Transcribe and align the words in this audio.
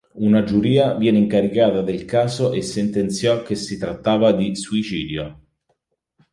Una 0.27 0.41
giuria 0.43 0.95
venne 0.95 1.19
incaricata 1.19 1.83
del 1.83 2.05
caso 2.05 2.53
e 2.53 2.63
sentenziò 2.63 3.43
che 3.43 3.53
si 3.53 3.77
trattava 3.77 4.31
di 4.31 4.55
suicidio. 4.55 5.39